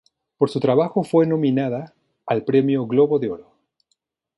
[0.39, 1.93] Por su trabajo fue nominada
[2.25, 3.51] al premio Globo de Oro.